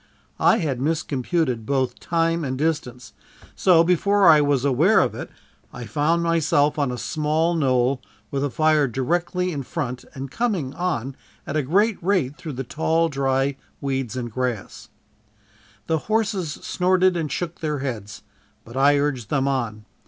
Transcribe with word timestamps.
I 0.39 0.57
had 0.57 0.81
miscomputed 0.81 1.63
both 1.67 1.99
time 1.99 2.43
and 2.43 2.57
distance, 2.57 3.13
so 3.55 3.83
before 3.83 4.27
I 4.27 4.41
was 4.41 4.65
aware 4.65 4.99
of 4.99 5.13
it, 5.13 5.29
I 5.71 5.85
found 5.85 6.23
myself 6.23 6.79
on 6.79 6.91
a 6.91 6.97
small 6.97 7.53
knoll, 7.53 8.01
with 8.31 8.41
the 8.41 8.49
fire 8.49 8.87
directly 8.87 9.51
in 9.51 9.61
front 9.61 10.03
and 10.15 10.31
coming 10.31 10.73
on 10.73 11.15
at 11.45 11.55
a 11.55 11.61
great 11.61 12.01
rate 12.01 12.35
through 12.35 12.53
the 12.53 12.63
tall 12.63 13.09
dry 13.09 13.57
weeds 13.79 14.17
and 14.17 14.31
grasses. 14.31 14.89
The 15.85 15.99
horses 15.99 16.51
snorted 16.51 17.15
and 17.15 17.31
shook 17.31 17.59
their 17.59 17.77
heads, 17.77 18.23
but 18.65 18.75
I 18.75 18.97
urged 18.97 19.29
them 19.29 19.47
on. 19.47 19.85